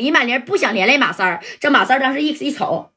[0.00, 2.90] 李满玲不想连累马三儿，这马三儿当时一一瞅。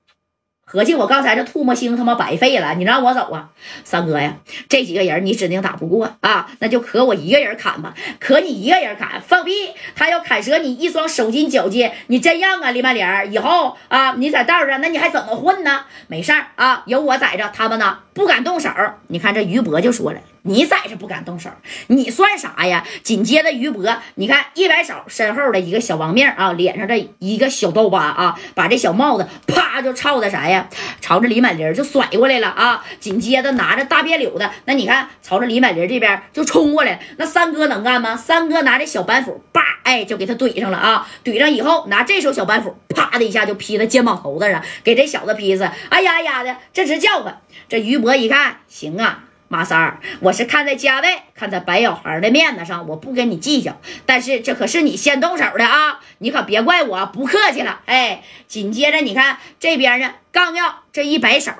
[0.65, 3.49] 合计我刚才这唾沫星他妈白费了，你让我走啊，
[3.83, 4.37] 三哥呀，
[4.69, 9.51] 这几个人你指定打不过啊，那就可我一个人砍吧，可你一个人砍，放屁！
[9.93, 15.83] 他要砍折你一双手筋脚筋，你真让啊，李满玲以后啊，你在道上那你还怎么混呢？
[16.07, 18.69] 没事儿啊，有我在着，他们呢不敢动手。
[19.07, 20.19] 你看这于博就说了。
[20.45, 21.49] 你在这不敢动手，
[21.87, 22.85] 你算啥呀？
[23.01, 30.67] 紧接着于博，你看一摆手，身后的一个小王面啊，脸上这一个小刀疤啊，把这小帽子啪就朝着啥呀？
[30.99, 32.83] 朝着李满林就甩过来了啊！
[32.99, 36.99] 紧接着拿着大别柳的，那你看朝着李满林这边就冲过来。
[37.15, 38.17] 那三哥能干吗？
[38.17, 41.07] 三哥拿着小板斧，叭，哎，就给他怼上了啊！
[41.23, 45.69] 怼上以后，拿这手小板斧，啪的一下就劈在肩膀头子上，给这小子劈死。
[45.89, 47.41] 哎呀呀的，这直叫唤。
[47.67, 49.25] 这于博一看，行啊。
[49.49, 53.79] 马三儿，我是看在家代、看在白小孩的面子上，我不跟你计较。
[54.03, 57.81] 但是这可是你先动手的啊，你可别怪我不客气了。
[57.85, 60.11] 哎，紧接着你看这边呢。
[60.33, 61.51] 刚要这一摆手，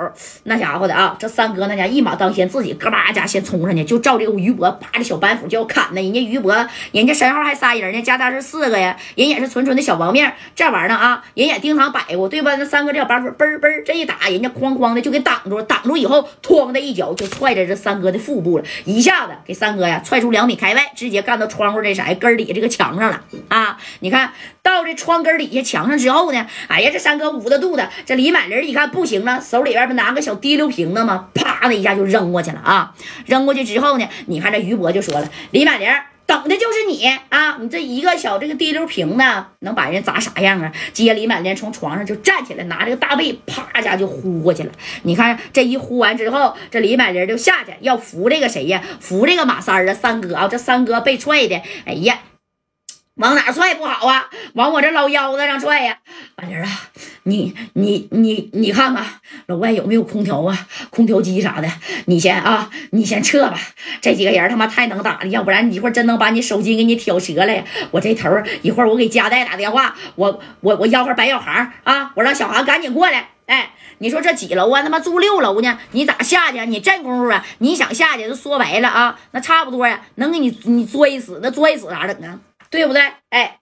[0.45, 6.01] 那家伙的啊，这三哥那家一马当先，自己咯巴家先冲上去，就照这个于伯啪的小板斧就要砍呢。
[6.01, 8.97] 人家于伯，人家身后还仨人呢，加他是四个呀。
[9.15, 12.55] 人也是纯纯的小薄面，这玩意儿啊，人也经常摆过，对吧？
[12.55, 15.63] 那三哥这小板斧嘣嘣这一打，人家哐哐的就给挡住了。
[15.63, 23.77] 挡住以后，哐的一脚就踹在这三哥的腹部了，一下子给三哥呀踹出两米开外，直接干到窗户这啥根底下这个墙上了啊！
[23.99, 28.62] 你看到这窗根底下墙上之后呢，哎呀，这三哥捂着肚子，这李满林。
[28.63, 31.29] 一看不行了，手里边不拿个小滴溜瓶子吗？
[31.33, 32.93] 啪的一下就扔过去了啊！
[33.25, 35.87] 扔过去之后呢，你看这于博就说了：“李满玲，
[36.25, 37.57] 等的就是你啊！
[37.59, 39.23] 你这一个小这个滴溜瓶子
[39.59, 44.71] 能把人砸啥样啊？”接李满玲从床上就站起来，拿这个大被啪一下就呼过去了。
[45.03, 48.81] 你看这一呼完之后，这李满玲就下去要扶这个谁呀？
[48.99, 50.47] 扶这个马三儿啊，三哥啊！
[50.47, 52.19] 这三哥被踹的，哎呀！
[53.15, 54.27] 往哪踹不好啊？
[54.55, 55.95] 往我这老腰子上踹呀！
[56.37, 56.67] 婉玲啊，
[57.23, 59.05] 你你你你看看
[59.45, 60.67] 老外有没有空调啊？
[60.89, 61.69] 空调机啥的，
[62.05, 63.59] 你先啊，你先撤吧。
[64.01, 67.63] 这几个人他妈太能打了，要不然你一会儿真能把你手机给你挑折了呀！
[67.91, 68.29] 我这头
[68.63, 73.29] 一会儿我给佳代打电话，我我我吆喝白小航啊，我让小航赶紧过来。
[73.45, 74.81] 哎，你说这几楼啊？
[74.81, 76.65] 他妈住六楼呢，你咋下去？
[76.65, 77.45] 你这功夫啊？
[77.59, 78.27] 你想下去？
[78.27, 82.39] 就说白了啊，那差不多呀，能给你你摔死，那摔死咋整啊？
[82.73, 83.03] 对不对？
[83.29, 83.59] 哎，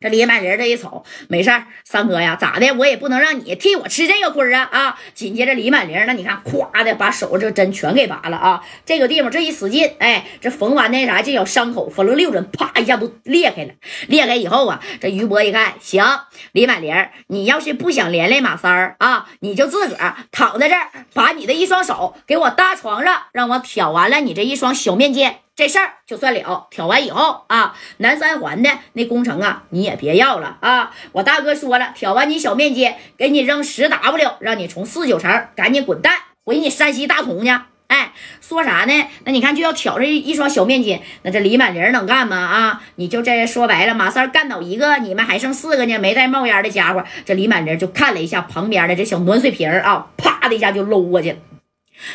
[0.00, 2.72] 这李满林这一瞅，没事儿，三哥呀，咋的？
[2.72, 4.68] 我也不能让你替我吃这个亏啊！
[4.72, 4.98] 啊！
[5.14, 8.60] 紧接着李满林，那你看，咵的把手这针全给拔了啊！
[8.84, 13.70] 这个地方这一使劲，哎，这缝完那啥，这小伤口缝了六针，啪一下都裂开了。
[14.08, 16.04] 裂开以后啊，这于博一看，行，
[16.50, 16.92] 李满林，
[17.28, 25.32] 你要是不想连累马三儿啊，你就自个儿躺在这儿，把你的一双手给我搭床上，让我挑完了你这一双小面筋。
[25.56, 30.90] 这事儿就算了，挑完以后啊，南三环的那工程啊，你也别要了啊！
[31.12, 36.12] 我大哥说了，挑完你小面筋，给你扔十 W，让你从四九城赶紧滚蛋
[36.44, 37.52] 回你山西大同去。
[37.86, 39.06] 哎，说啥呢？
[39.24, 42.36] 那你看就要挑这一双小面筋，那这李满玲能干吗？
[42.36, 47.04] 啊，你就这说白了，马三干倒一个，你们还剩四个呢，没带冒烟的家伙。
[47.24, 51.36] 这李满玲就看了一下旁边的这小暖水瓶啊，啪的一下就搂过去。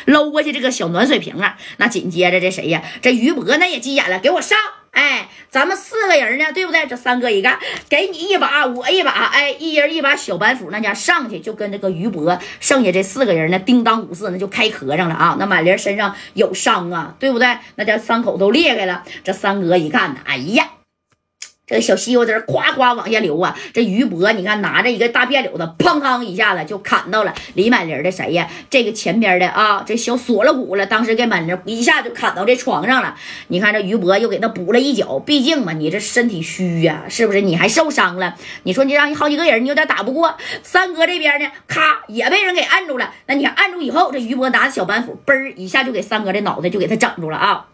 [0.06, 2.82] 搂过去这个小暖水瓶啊，那紧接着这谁呀？
[3.00, 4.58] 这于伯那也急眼了，给我上！
[4.90, 6.84] 哎，咱们四个人呢，对不对？
[6.86, 7.58] 这三哥一个，
[7.88, 15.36] 给你一把，我一把，哎，一人一把小板斧，那家上去就跟这个于伯剩下这四个人呢，叮当五四，那就开磕上了啊！
[15.38, 17.56] 那满玲身上有伤啊，对不对？
[17.76, 19.04] 那家伤口都裂开了。
[19.22, 20.68] 这三哥一看呢，哎呀！
[21.70, 23.56] 这个小西瓜汁夸夸往下流啊！
[23.72, 28.50] 这于伯，你看拿着一个大辫柳子，砰砰一下子就砍到了李满林的谁呀？
[28.68, 33.14] 这个前边的啊，这小锁了骨了，当时给满林一下就砍到这床上了。
[33.46, 37.40] 你看这于伯又给他补了一脚，毕竟嘛，你这身体虚呀，是不是？
[37.40, 38.34] 你还受伤了？
[38.64, 40.36] 你说你让好几个人，你有点打不过。
[40.64, 43.12] 三哥这边呢，咔也被人给按住了。
[43.26, 47.66] 那你看按住以后，这于伯拿着小板斧，嘣一下就给三哥的脑袋就给他整住了啊！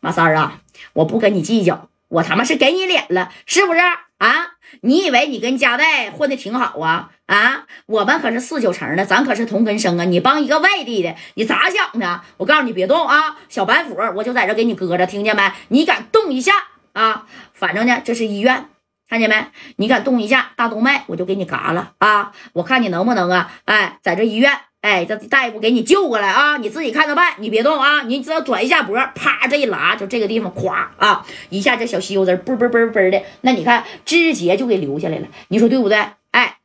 [0.00, 0.60] 马三儿啊，
[0.92, 1.88] 我不跟你计较。
[2.08, 3.80] 我他妈是给你脸了，是不是
[4.18, 4.54] 啊？
[4.82, 7.10] 你以为你跟佳代混的挺好啊？
[7.26, 10.04] 啊，我们可是四九城的，咱可是同根生啊！
[10.04, 12.22] 你帮一个外地的，你咋想的？
[12.38, 13.36] 我告诉你，别动啊！
[13.48, 15.52] 小板斧，我就在这给你搁着，听见没？
[15.68, 16.54] 你敢动一下
[16.94, 17.26] 啊？
[17.52, 18.68] 反正呢，这是医院，
[19.08, 19.46] 看见没？
[19.76, 22.32] 你敢动一下大动脉，我就给你嘎了啊！
[22.54, 23.52] 我看你能不能啊？
[23.66, 24.58] 哎，在这医院。
[24.80, 26.56] 哎，这大夫给你救过来啊！
[26.58, 28.02] 你自己看着办，你别动啊！
[28.02, 35.26] 你只要转一下脖，啪，这一拉，就这个地方，咵啊，一下这小西瓜汁嘣嘣嘣嘣的，那你看肢节就给留下来了。
[35.48, 35.98] 你说对不对？
[36.30, 36.57] 哎，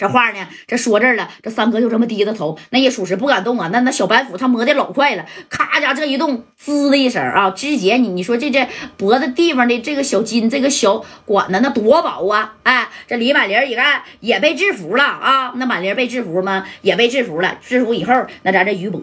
[0.00, 3.68] 这话呢，这说这儿了，这三哥就这么低着头，那也属实不敢动啊。
[3.70, 8.66] 那那小白斧他磨的老快了，咔家这一动，滋的一声啊，直接你你说这这
[8.96, 12.54] 脖子地方的这个小筋，这个小管子那多薄啊！
[12.62, 16.66] 哎，这李满林一看也被制服了啊，那满林被制服吗？
[16.80, 17.58] 也被制服了。
[17.60, 19.02] 制服以后，那咱这于博，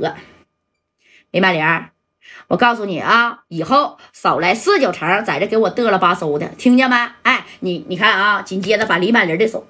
[1.30, 1.64] 李满林，
[2.48, 6.96] 我告诉你啊，以后少来四九城，在这给我嘚了吧嗖的，听见没？
[7.22, 9.68] 哎，你你看啊，紧接着把李满林的手。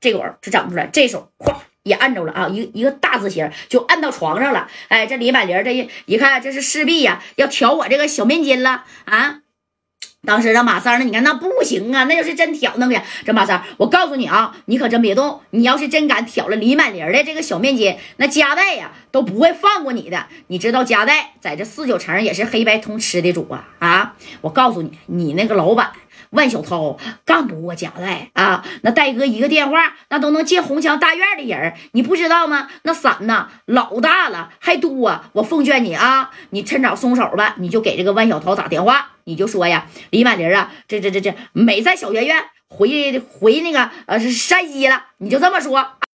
[0.00, 4.68] 这会儿就整出来，这手咵也按着了啊，一一个大字形就按到床上了。
[4.88, 9.40] 哎，这李满林这一一看，这是势必呀要挑我这个小面筋了啊！
[10.26, 12.94] 当时这马三呢，你看那不行啊，那要是真挑那么
[13.24, 20.26] 这马三，我告诉你啊，你可真别动，你要是真敢挑了李满林的这个小面筋，那加代呀都不会放过你的。
[20.48, 24.14] 你知道加代在这四九城也是黑白通吃的主啊啊！
[24.42, 25.92] 我告诉你，你那个老板。
[26.30, 28.64] 万小涛干不过贾代啊！
[28.82, 32.68] 那戴哥一个电话，那都能进红墙大院的人，你不知道吗？
[32.84, 35.20] 那伞呐老大了，还多。
[35.32, 42.36] 我奉劝你啊，你趁早松手吧，你就给这个万小涛打电话，你就说呀，李满林啊，这这这这没在小学院，
[42.68, 45.99] 回回那个呃山西了，你就这么说。